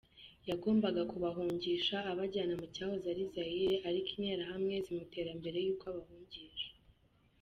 [0.49, 6.69] Yagombaga kubahungisha abajyana mu cyahoze ari Zaire ariko Interahamwe zimutera mbere y’uko abahungisha.